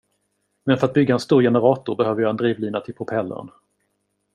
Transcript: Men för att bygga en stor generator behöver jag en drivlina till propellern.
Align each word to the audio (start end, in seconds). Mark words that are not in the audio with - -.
Men 0.63 0.77
för 0.77 0.87
att 0.87 0.93
bygga 0.93 1.13
en 1.13 1.19
stor 1.19 1.41
generator 1.41 1.95
behöver 1.95 2.21
jag 2.21 2.29
en 2.29 2.37
drivlina 2.37 2.79
till 2.81 2.93
propellern. 2.95 3.51